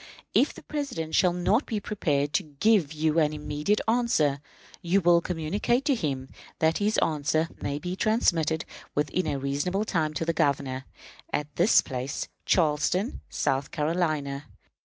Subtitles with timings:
[0.33, 4.39] If the President shall not be prepared to give you an immediate answer,
[4.81, 10.15] you will communicate to him that his answer may be transmitted within a reasonable time
[10.15, 10.85] to the Governor
[11.31, 14.47] at this place (Charleston, South Carolina).